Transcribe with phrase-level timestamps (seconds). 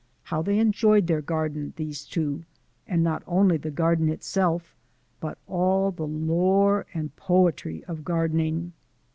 [0.23, 2.43] How they enjoyed their garden, those two,
[2.87, 4.75] and not only the garden itself,
[5.19, 8.73] but all the lore and poetry of gardening!